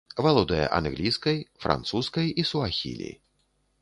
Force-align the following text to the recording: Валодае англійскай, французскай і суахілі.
Валодае 0.25 0.63
англійскай, 0.77 1.37
французскай 1.65 2.27
і 2.39 2.47
суахілі. 2.53 3.11